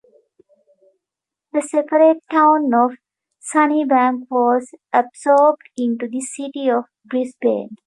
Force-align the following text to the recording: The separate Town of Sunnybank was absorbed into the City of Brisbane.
The 1.53 1.61
separate 1.61 2.23
Town 2.31 2.73
of 2.73 2.97
Sunnybank 3.39 4.31
was 4.31 4.71
absorbed 4.91 5.69
into 5.77 6.07
the 6.07 6.21
City 6.21 6.69
of 6.69 6.85
Brisbane. 7.05 7.77